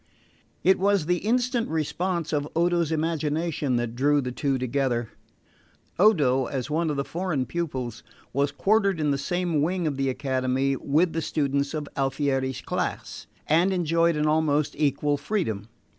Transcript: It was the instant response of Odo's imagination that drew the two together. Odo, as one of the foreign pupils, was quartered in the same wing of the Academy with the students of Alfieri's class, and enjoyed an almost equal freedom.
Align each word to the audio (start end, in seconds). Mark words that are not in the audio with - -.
It 0.63 0.79
was 0.79 1.05
the 1.05 1.19
instant 1.19 1.69
response 1.69 2.33
of 2.33 2.47
Odo's 2.55 2.91
imagination 2.91 3.75
that 3.75 3.93
drew 3.93 4.19
the 4.19 4.31
two 4.31 4.57
together. 4.57 5.11
Odo, 5.99 6.47
as 6.47 6.71
one 6.71 6.89
of 6.89 6.95
the 6.97 7.05
foreign 7.05 7.45
pupils, 7.45 8.01
was 8.33 8.51
quartered 8.51 8.99
in 8.99 9.11
the 9.11 9.17
same 9.19 9.61
wing 9.61 9.85
of 9.85 9.97
the 9.97 10.09
Academy 10.09 10.75
with 10.75 11.13
the 11.13 11.21
students 11.21 11.75
of 11.75 11.87
Alfieri's 11.95 12.61
class, 12.61 13.27
and 13.45 13.71
enjoyed 13.71 14.15
an 14.15 14.25
almost 14.25 14.75
equal 14.75 15.17
freedom. 15.17 15.67